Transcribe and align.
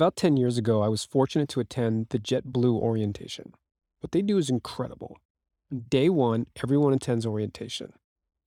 About 0.00 0.16
10 0.16 0.38
years 0.38 0.56
ago, 0.56 0.80
I 0.80 0.88
was 0.88 1.04
fortunate 1.04 1.50
to 1.50 1.60
attend 1.60 2.06
the 2.08 2.18
JetBlue 2.18 2.72
orientation. 2.72 3.52
What 4.00 4.12
they 4.12 4.22
do 4.22 4.38
is 4.38 4.48
incredible. 4.48 5.18
Day 5.90 6.08
one, 6.08 6.46
everyone 6.64 6.94
attends 6.94 7.26
orientation. 7.26 7.92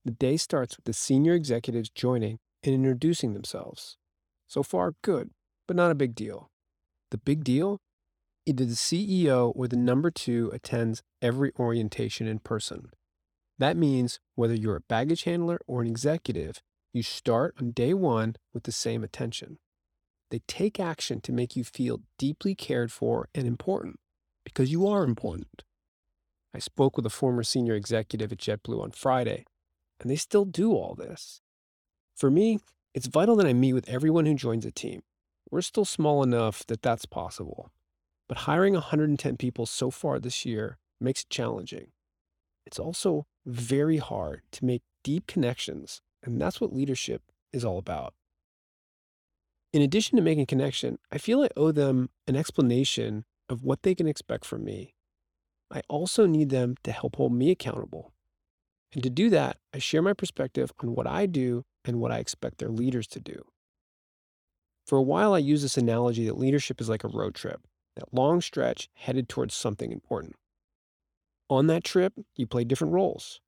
The 0.04 0.14
day 0.14 0.36
starts 0.38 0.76
with 0.76 0.86
the 0.86 0.94
senior 0.94 1.36
executives 1.36 1.92
joining 1.92 2.40
and 2.64 2.74
introducing 2.74 3.36
themselves. 3.36 3.98
So 4.48 4.64
far, 4.64 4.96
good, 5.04 5.30
but 5.68 5.76
not 5.76 5.92
a 5.92 5.94
big 5.94 6.16
deal. 6.16 6.50
The 7.12 7.20
big 7.20 7.44
deal? 7.44 7.78
Either 8.48 8.66
the 8.66 8.72
CEO 8.74 9.54
or 9.56 9.68
the 9.68 9.78
number 9.78 10.10
two 10.10 10.50
attends 10.56 11.04
every 11.22 11.52
orientation 11.60 12.26
in 12.26 12.40
person. 12.40 12.90
That 13.60 13.78
means 13.78 14.20
whether 14.34 14.56
you're 14.56 14.78
a 14.78 14.90
baggage 14.90 15.26
handler 15.26 15.60
or 15.68 15.84
an 15.84 15.88
executive, 15.88 16.64
you 16.94 17.04
start 17.04 17.54
on 17.62 17.74
day 17.74 17.94
one 17.94 18.38
with 18.56 18.64
the 18.64 18.72
same 18.72 19.04
attention. 19.04 19.60
They 20.34 20.42
take 20.48 20.80
action 20.80 21.22
to 21.22 21.32
make 21.32 21.56
you 21.56 21.64
feel 21.64 22.02
deeply 22.18 22.56
cared 22.56 22.92
for 22.92 23.30
and 23.36 23.46
important 23.46 24.00
because 24.44 24.72
you 24.72 24.88
are 24.88 25.04
important. 25.04 25.62
I 26.56 26.58
spoke 26.58 26.98
with 26.98 27.06
a 27.06 27.12
former 27.12 27.44
senior 27.44 27.76
executive 27.76 28.32
at 28.32 28.40
JetBlue 28.40 28.82
on 28.82 28.90
Friday, 28.90 29.46
and 30.00 30.10
they 30.10 30.16
still 30.16 30.46
do 30.46 30.72
all 30.72 30.96
this. 30.96 31.42
For 32.16 32.32
me, 32.32 32.58
it's 32.96 33.06
vital 33.06 33.36
that 33.36 33.46
I 33.46 33.54
meet 33.54 33.74
with 33.74 33.88
everyone 33.88 34.26
who 34.26 34.34
joins 34.34 34.66
a 34.66 34.72
team. 34.72 35.04
We're 35.52 35.62
still 35.62 35.86
small 35.86 36.24
enough 36.24 36.66
that 36.66 36.82
that's 36.82 37.06
possible, 37.06 37.70
but 38.28 38.50
hiring 38.50 38.74
110 38.74 39.38
people 39.38 39.68
so 39.68 39.92
far 39.92 40.18
this 40.18 40.48
year 40.48 40.80
makes 41.00 41.22
it 41.22 41.30
challenging. 41.30 41.92
It's 42.66 42.80
also 42.80 43.28
very 43.46 43.98
hard 43.98 44.42
to 44.54 44.66
make 44.66 44.82
deep 45.04 45.28
connections, 45.28 46.02
and 46.24 46.42
that's 46.42 46.60
what 46.60 46.74
leadership 46.74 47.22
is 47.52 47.64
all 47.64 47.78
about. 47.78 48.16
In 49.74 49.82
addition 49.82 50.18
to 50.18 50.22
making 50.22 50.46
connection, 50.46 51.00
I 51.12 51.18
feel 51.18 51.42
I 51.42 51.50
owe 51.58 51.72
them 51.72 52.12
an 52.28 52.36
explanation 52.36 53.26
of 53.50 53.64
what 53.64 53.82
they 53.82 53.96
can 53.96 54.08
expect 54.08 54.46
from 54.46 54.64
me. 54.64 54.94
I 55.72 55.82
also 55.90 56.28
need 56.28 56.50
them 56.50 56.76
to 56.84 56.92
help 56.92 57.16
hold 57.16 57.34
me 57.34 57.50
accountable. 57.50 58.14
And 58.94 59.02
to 59.02 59.10
do 59.10 59.32
that, 59.32 59.58
I 59.74 59.80
share 59.80 60.04
my 60.04 60.14
perspective 60.14 60.72
on 60.80 60.94
what 60.94 61.08
I 61.08 61.26
do 61.26 61.64
and 61.84 62.00
what 62.00 62.12
I 62.12 62.20
expect 62.20 62.60
their 62.60 62.70
leaders 62.70 63.08
to 63.08 63.20
do. 63.20 63.42
For 64.86 65.00
a 65.00 65.04
while, 65.04 65.34
I 65.34 65.40
use 65.40 65.64
this 65.64 65.78
analogy 65.78 66.28
that 66.28 66.38
leadership 66.38 66.80
is 66.80 66.90
like 66.90 67.04
a 67.04 67.08
road 67.08 67.34
trip, 67.34 67.62
that 67.96 68.14
long 68.14 68.42
stretch 68.42 68.90
headed 68.94 69.28
towards 69.28 69.56
something 69.56 69.92
important. 69.92 70.36
On 71.50 71.66
that 71.68 71.84
trip, 71.84 72.14
you 72.36 72.46
play 72.46 72.64
different 72.64 72.94
roles. 72.94 73.42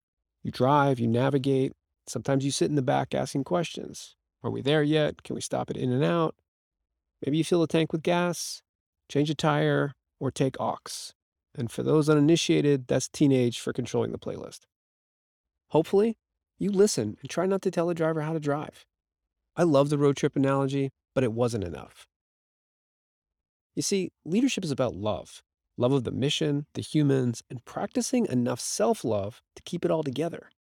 You 0.43 0.49
drive, 0.49 0.99
you 0.99 1.07
navigate, 1.07 1.73
sometimes 2.07 2.43
you 2.45 2.51
sit 2.51 2.69
in 2.69 2.75
the 2.75 2.81
back 2.81 3.13
asking 3.13 3.43
questions. 3.43 4.15
Are 4.45 4.51
we 4.51 4.61
there 4.61 4.83
yet? 4.83 5.23
Can 5.23 5.33
we 5.33 5.41
stop 5.41 5.71
it 5.71 5.75
In-N-Out? 5.75 6.35
Maybe 7.25 7.39
you 7.39 7.43
fill 7.43 7.61
the 7.61 7.67
tank 7.67 7.91
with 7.91 8.03
gas, 8.03 8.61
change 9.09 9.27
a 9.31 9.33
tire, 9.33 9.93
or 10.19 10.29
take 10.29 10.55
aux. 10.61 10.77
And 11.55 11.71
for 11.71 11.81
those 11.81 12.09
uninitiated, 12.09 12.85
that's 12.85 13.09
teenage 13.09 13.59
for 13.59 13.73
controlling 13.73 14.11
the 14.11 14.19
playlist. 14.19 14.59
Hopefully, 15.69 16.19
you 16.59 16.69
listen 16.69 17.17
and 17.21 17.29
try 17.29 17.47
not 17.47 17.63
to 17.63 17.71
tell 17.71 17.87
the 17.87 17.95
driver 17.95 18.21
how 18.21 18.33
to 18.33 18.39
drive. 18.39 18.85
I 19.55 19.63
love 19.63 19.89
the 19.89 19.97
road 19.97 20.15
trip 20.15 20.35
analogy, 20.35 20.91
but 21.15 21.23
it 21.23 21.33
wasn't 21.33 21.63
enough. 21.63 22.05
You 23.73 23.81
see, 23.81 24.11
leadership 24.25 24.63
is 24.63 24.71
about 24.71 24.95
love 24.95 25.41
love 25.77 25.91
of 25.91 26.03
the 26.03 26.11
mission, 26.11 26.67
the 26.75 26.81
humans, 26.81 27.41
and 27.49 27.65
practicing 27.65 28.27
enough 28.27 28.59
self 28.59 29.03
love 29.03 29.41
to 29.55 29.63
keep 29.63 29.83
it 29.83 29.91
all 29.91 30.03
together. 30.03 30.51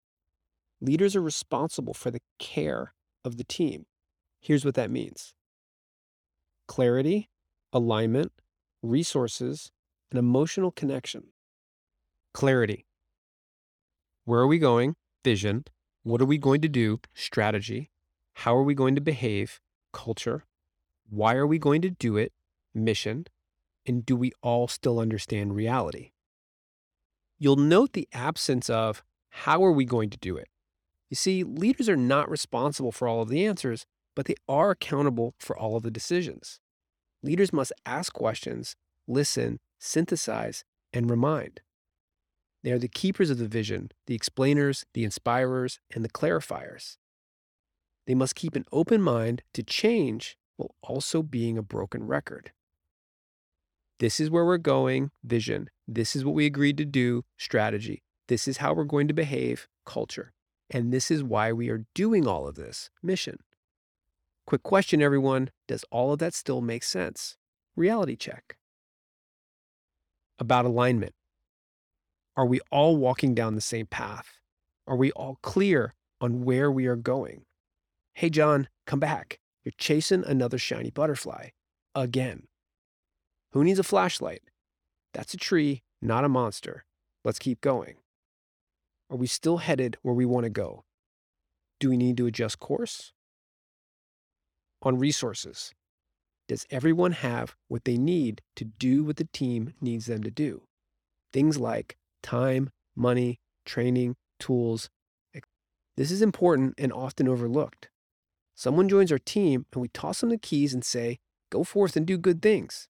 Leaders 0.81 1.15
are 1.15 1.21
responsible 1.21 1.93
for 1.95 2.11
the 2.11 2.21
care 2.39 2.95
of 3.25 3.37
the 3.37 3.45
team. 3.45 3.87
Here's 4.41 4.65
what 4.65 4.75
that 4.75 4.91
means 4.91 5.35
clarity, 6.67 7.29
alignment, 7.73 8.33
resources, 8.83 9.71
and 10.11 10.19
emotional 10.19 10.71
connection. 10.71 11.25
Clarity. 12.33 12.87
Where 14.25 14.41
are 14.41 14.47
we 14.47 14.59
going? 14.59 14.97
Vision. 15.25 15.65
What 16.03 16.21
are 16.21 16.27
we 16.27 16.39
going 16.39 16.61
to 16.63 16.69
do? 16.69 17.01
Strategy. 17.15 17.91
How 18.35 18.57
are 18.57 18.63
we 18.63 18.75
going 18.75 18.95
to 18.95 19.01
behave? 19.01 19.61
Culture. 19.93 20.45
Why 21.09 21.35
are 21.35 21.47
we 21.47 21.59
going 21.59 21.83
to 21.83 21.91
do 21.91 22.17
it? 22.17 22.33
Mission. 22.75 23.27
And 23.87 24.05
do 24.05 24.17
we 24.17 24.33
all 24.43 24.67
still 24.67 24.99
understand 24.99 25.55
reality? 25.55 26.13
You'll 27.39 27.57
note 27.57 27.93
the 27.93 28.09
absence 28.13 28.71
of 28.71 29.05
how 29.29 29.65
are 29.65 29.73
we 29.73 29.85
going 29.85 30.11
to 30.11 30.19
do 30.19 30.37
it? 30.37 30.49
You 31.11 31.17
see, 31.17 31.45
leaders 31.45 31.89
are 31.89 31.97
not 31.97 32.31
responsible 32.31 32.93
for 32.93 33.07
all 33.07 33.23
of 33.23 33.29
the 33.29 33.45
answers, 33.47 33.87
but 34.17 34.27
they 34.27 34.35
are 34.49 34.71
accountable 34.71 35.35
for 35.39 35.57
all 35.57 35.77
of 35.77 35.83
the 35.83 35.91
decisions. 35.91 36.61
Leaders 37.23 37.53
must 37.53 37.73
ask 37.87 38.13
questions, 38.13 38.77
listen, 39.07 39.59
synthesize, 39.79 40.65
and 40.93 41.11
remind. 41.11 41.61
They 42.63 42.73
are 42.73 42.79
the 42.79 42.89
keepers 42.89 43.31
of 43.31 43.39
the 43.39 43.49
vision, 43.49 43.91
the 44.07 44.15
explainers, 44.15 44.87
the 44.95 45.05
inspirers, 45.05 45.81
and 45.95 46.05
the 46.05 46.09
clarifiers. 46.09 46.97
They 48.07 48.15
must 48.15 48.35
keep 48.35 48.57
an 48.57 48.65
open 48.73 49.03
mind 49.03 49.43
to 49.53 49.63
change 49.63 50.37
while 50.57 50.75
also 50.83 51.23
being 51.23 51.59
a 51.59 51.63
broken 51.63 52.07
record. 52.07 52.53
This 54.01 54.21
is 54.21 54.31
where 54.31 54.45
we're 54.45 54.59
going, 54.59 55.11
vision. 55.23 55.71
This 55.87 56.17
is 56.17 56.25
what 56.25 56.35
we 56.35 56.47
agreed 56.47 56.77
to 56.79 56.85
do, 56.85 57.25
strategy. 57.37 58.03
This 58.29 58.49
is 58.49 58.59
how 58.59 58.75
we're 58.75 58.85
going 58.85 59.09
to 59.09 59.15
behave, 59.15 59.69
culture. 59.85 60.33
And 60.71 60.93
this 60.93 61.11
is 61.11 61.23
why 61.23 61.53
we 61.53 61.69
are 61.69 61.85
doing 61.95 62.27
all 62.27 62.49
of 62.49 62.55
this 62.55 62.91
mission. 63.03 63.39
Quick 64.47 64.63
question, 64.63 65.03
everyone 65.03 65.51
Does 65.69 65.85
all 65.91 66.13
of 66.13 66.19
that 66.19 66.35
still 66.35 66.61
make 66.61 66.83
sense? 66.83 67.37
Reality 67.77 68.17
check. 68.17 68.57
About 70.39 70.65
alignment. 70.65 71.15
Are 72.37 72.47
we 72.47 72.61
all 72.71 72.97
walking 72.97 73.35
down 73.35 73.55
the 73.55 73.61
same 73.61 73.87
path? 73.87 74.39
Are 74.87 74.97
we 74.97 75.13
all 75.13 75.39
clear 75.43 75.95
on 76.21 76.45
where 76.45 76.71
we 76.71 76.87
are 76.87 76.97
going? 76.97 77.45
Hey, 78.13 78.29
John, 78.31 78.69
come 78.87 79.01
back. 79.01 79.39
You're 79.65 79.73
chasing 79.79 80.25
another 80.25 80.59
shiny 80.59 80.91
butterfly. 80.91 81.51
Again. 81.95 82.45
Who 83.53 83.65
needs 83.65 83.79
a 83.79 83.85
flashlight? 83.85 84.43
That's 85.15 85.33
a 85.33 85.39
tree, 85.39 85.85
not 86.03 86.25
a 86.25 86.29
monster. 86.29 86.85
Let's 87.25 87.39
keep 87.39 87.61
going. 87.61 87.95
Are 89.15 89.17
we 89.17 89.29
still 89.29 89.59
headed 89.59 89.97
where 90.03 90.13
we 90.13 90.27
want 90.27 90.43
to 90.43 90.51
go? 90.51 90.83
Do 91.79 91.89
we 91.89 91.97
need 91.97 92.17
to 92.17 92.27
adjust 92.27 92.59
course? 92.59 93.13
On 94.83 94.99
resources, 94.99 95.73
does 96.49 96.67
everyone 96.69 97.13
have 97.13 97.55
what 97.69 97.85
they 97.85 97.97
need 97.97 98.43
to 98.57 98.65
do 98.65 99.05
what 99.05 99.15
the 99.15 99.29
team 99.33 99.73
needs 99.81 100.07
them 100.07 100.25
to 100.25 100.33
do? 100.33 100.65
Things 101.33 101.59
like 101.59 101.97
time, 102.25 102.71
money, 102.97 103.39
training, 103.65 104.17
tools. 104.41 104.91
This 105.97 106.11
is 106.11 106.21
important 106.21 106.75
and 106.77 106.93
often 106.93 107.29
overlooked. 107.29 107.91
Someone 108.57 108.89
joins 108.89 109.13
our 109.13 109.19
team 109.21 109.65
and 109.73 109.81
we 109.81 109.87
toss 109.87 110.23
them 110.23 110.31
the 110.31 110.39
keys 110.39 110.75
and 110.75 110.85
say, 110.85 111.19
go 111.51 111.63
forth 111.63 111.95
and 111.95 112.05
do 112.05 112.19
good 112.19 112.43
things. 112.43 112.89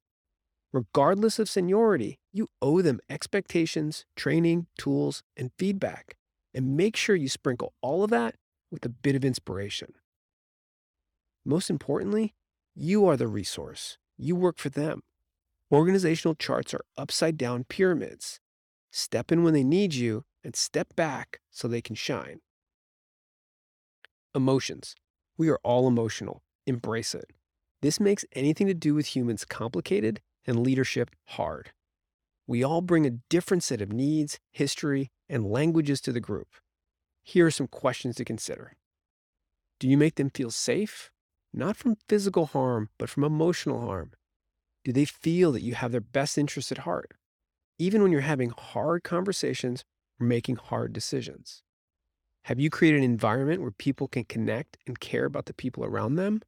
Regardless 0.75 1.39
of 1.39 1.49
seniority, 1.49 2.19
you 2.33 2.49
owe 2.61 2.83
them 2.83 2.99
expectations, 3.09 4.05
training, 4.17 4.67
tools, 4.77 5.23
and 5.37 5.53
feedback. 5.57 6.17
And 6.53 6.77
make 6.77 6.97
sure 6.97 7.15
you 7.15 7.29
sprinkle 7.29 7.75
all 7.81 8.03
of 8.03 8.11
that 8.11 8.35
with 8.73 8.85
a 8.85 8.89
bit 8.89 9.15
of 9.15 9.25
inspiration. 9.25 9.93
Most 11.45 11.71
importantly, 11.71 12.35
you 12.75 13.07
are 13.07 13.17
the 13.17 13.29
resource. 13.29 13.99
You 14.19 14.35
work 14.35 14.59
for 14.59 14.69
them. 14.69 15.03
Organizational 15.71 16.35
charts 16.35 16.75
are 16.75 16.85
upside 16.99 17.37
down 17.37 17.67
pyramids. 17.69 18.41
Step 18.91 19.31
in 19.31 19.45
when 19.45 19.55
they 19.55 19.63
need 19.63 19.95
you 19.95 20.25
and 20.43 20.57
step 20.57 20.97
back 20.97 21.39
so 21.53 21.69
they 21.69 21.83
can 21.83 21.95
shine. 21.95 22.41
Emotions. 24.35 24.97
We 25.39 25.51
are 25.51 25.61
all 25.63 25.87
emotional. 25.87 26.43
Embrace 26.67 27.15
it. 27.15 27.31
This 27.81 28.01
makes 28.01 28.25
anything 28.33 28.67
to 28.67 28.75
do 28.75 28.93
with 28.93 29.15
humans 29.15 29.45
complicated 29.45 30.21
and 30.47 30.61
leadership 30.61 31.11
hard. 31.27 31.73
We 32.47 32.63
all 32.63 32.83
bring 32.83 33.07
a 33.07 33.19
different 33.31 33.63
set 33.63 33.81
of 33.81 33.93
needs, 33.93 34.39
history, 34.53 35.11
and 35.29 35.51
languages 35.51 36.01
to 36.03 36.13
the 36.13 36.21
group. 36.21 36.49
Here 37.23 37.47
are 37.47 37.51
some 37.51 37.69
questions 37.69 38.17
to 38.17 38.25
consider. 38.25 38.75
Do 39.81 39.89
you 39.89 39.97
make 39.97 40.17
them 40.17 40.31
feel 40.31 40.51
safe? 40.51 41.11
Not 41.53 41.77
from 41.77 41.97
physical 42.09 42.47
harm, 42.47 42.91
but 42.99 43.09
from 43.09 43.25
emotional 43.25 43.81
harm. 43.81 44.13
Do 44.85 44.93
they 44.93 45.07
feel 45.07 45.53
that 45.53 45.63
you 45.63 45.75
have 45.75 45.93
their 45.93 46.01
best 46.01 46.37
interests 46.37 46.71
at 46.71 46.79
heart? 46.79 47.13
Even 47.79 48.03
when 48.03 48.13
you're 48.13 48.21
having 48.21 48.51
hard 48.51 49.03
conversations 49.03 49.85
or 50.21 50.27
making 50.27 50.57
hard 50.57 50.93
decisions. 50.93 51.63
Have 52.45 52.61
you 52.61 52.69
created 52.69 52.99
an 52.99 53.05
environment 53.05 53.63
where 53.63 53.71
people 53.71 54.07
can 54.07 54.25
connect 54.25 54.77
and 54.87 55.01
care 55.01 55.25
about 55.25 55.47
the 55.47 55.55
people 55.55 55.85
around 55.85 56.17
them? 56.17 56.43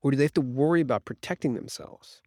Or 0.00 0.10
do 0.10 0.16
they 0.16 0.24
have 0.24 0.34
to 0.34 0.40
worry 0.40 0.80
about 0.80 1.04
protecting 1.04 1.54
themselves? 1.54 2.22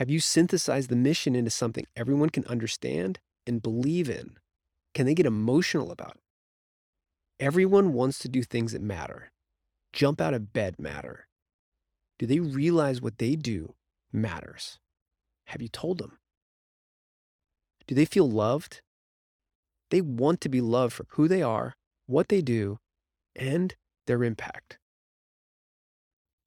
Have 0.00 0.08
you 0.08 0.18
synthesized 0.18 0.88
the 0.88 0.96
mission 0.96 1.36
into 1.36 1.50
something 1.50 1.84
everyone 1.94 2.30
can 2.30 2.46
understand 2.46 3.18
and 3.46 3.62
believe 3.62 4.08
in? 4.08 4.38
Can 4.94 5.04
they 5.04 5.12
get 5.12 5.26
emotional 5.26 5.90
about 5.90 6.16
it? 6.16 6.22
Everyone 7.38 7.92
wants 7.92 8.18
to 8.20 8.28
do 8.30 8.42
things 8.42 8.72
that 8.72 8.80
matter. 8.80 9.30
Jump 9.92 10.18
out 10.18 10.32
of 10.32 10.54
bed 10.54 10.78
matter. 10.78 11.28
Do 12.18 12.24
they 12.24 12.40
realize 12.40 13.02
what 13.02 13.18
they 13.18 13.36
do 13.36 13.74
matters. 14.10 14.78
Have 15.48 15.60
you 15.60 15.68
told 15.68 15.98
them? 15.98 16.16
Do 17.86 17.94
they 17.94 18.06
feel 18.06 18.30
loved? 18.30 18.80
They 19.90 20.00
want 20.00 20.40
to 20.40 20.48
be 20.48 20.62
loved 20.62 20.94
for 20.94 21.04
who 21.10 21.28
they 21.28 21.42
are, 21.42 21.74
what 22.06 22.30
they 22.30 22.40
do, 22.40 22.78
and 23.36 23.74
their 24.06 24.24
impact. 24.24 24.78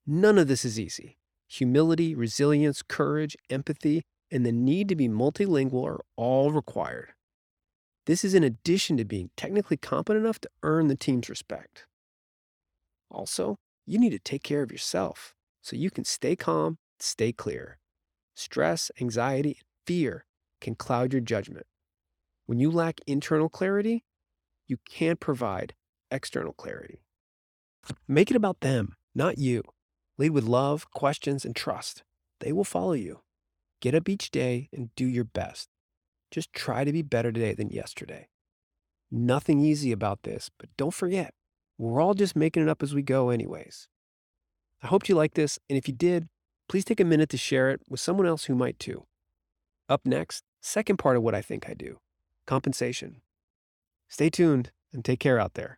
None 0.07 0.39
of 0.39 0.47
this 0.47 0.65
is 0.65 0.79
easy. 0.79 1.19
Humility, 1.53 2.15
resilience, 2.15 2.81
courage, 2.81 3.37
empathy, 3.51 4.01
and 4.31 4.43
the 4.43 4.51
need 4.51 4.89
to 4.89 4.95
be 4.95 5.07
multilingual 5.07 5.85
are 5.85 6.01
all 6.15 6.51
required. 6.51 7.13
This 8.07 8.25
is 8.25 8.33
in 8.33 8.43
addition 8.43 8.97
to 8.97 9.05
being 9.05 9.29
technically 9.37 9.77
competent 9.77 10.25
enough 10.25 10.39
to 10.39 10.49
earn 10.63 10.87
the 10.87 10.95
team's 10.95 11.29
respect. 11.29 11.85
Also, 13.11 13.57
you 13.85 13.99
need 13.99 14.09
to 14.09 14.17
take 14.17 14.41
care 14.41 14.63
of 14.63 14.71
yourself 14.71 15.35
so 15.61 15.75
you 15.75 15.91
can 15.91 16.03
stay 16.03 16.35
calm, 16.35 16.79
stay 16.99 17.31
clear. 17.31 17.77
Stress, 18.35 18.89
anxiety, 18.99 19.49
and 19.49 19.67
fear 19.85 20.25
can 20.59 20.73
cloud 20.73 21.13
your 21.13 21.21
judgment. 21.21 21.67
When 22.47 22.57
you 22.57 22.71
lack 22.71 22.99
internal 23.05 23.47
clarity, 23.47 24.05
you 24.67 24.77
can't 24.89 25.19
provide 25.19 25.75
external 26.09 26.53
clarity. 26.53 27.03
Make 28.07 28.31
it 28.31 28.35
about 28.37 28.61
them, 28.61 28.95
not 29.13 29.37
you. 29.37 29.61
Lead 30.17 30.31
with 30.31 30.43
love, 30.43 30.89
questions, 30.91 31.43
and 31.45 31.55
trust. 31.55 32.03
They 32.39 32.51
will 32.51 32.63
follow 32.63 32.93
you. 32.93 33.21
Get 33.81 33.95
up 33.95 34.07
each 34.07 34.31
day 34.31 34.69
and 34.71 34.93
do 34.95 35.05
your 35.05 35.23
best. 35.23 35.69
Just 36.31 36.53
try 36.53 36.83
to 36.83 36.91
be 36.91 37.01
better 37.01 37.31
today 37.31 37.53
than 37.53 37.69
yesterday. 37.69 38.27
Nothing 39.11 39.59
easy 39.59 39.91
about 39.91 40.23
this, 40.23 40.49
but 40.57 40.69
don't 40.77 40.93
forget, 40.93 41.33
we're 41.77 42.01
all 42.01 42.13
just 42.13 42.35
making 42.35 42.63
it 42.63 42.69
up 42.69 42.81
as 42.81 42.93
we 42.93 43.01
go, 43.01 43.29
anyways. 43.29 43.87
I 44.81 44.87
hoped 44.87 45.09
you 45.09 45.15
liked 45.15 45.35
this, 45.35 45.59
and 45.69 45.77
if 45.77 45.87
you 45.87 45.93
did, 45.93 46.27
please 46.67 46.85
take 46.85 46.99
a 46.99 47.05
minute 47.05 47.29
to 47.29 47.37
share 47.37 47.69
it 47.69 47.81
with 47.87 47.99
someone 47.99 48.27
else 48.27 48.45
who 48.45 48.55
might 48.55 48.79
too. 48.79 49.05
Up 49.89 50.05
next, 50.05 50.43
second 50.61 50.97
part 50.97 51.17
of 51.17 51.23
what 51.23 51.35
I 51.35 51.41
think 51.41 51.69
I 51.69 51.73
do 51.73 51.99
compensation. 52.45 53.21
Stay 54.09 54.29
tuned 54.29 54.71
and 54.91 55.05
take 55.05 55.19
care 55.19 55.39
out 55.39 55.53
there. 55.53 55.71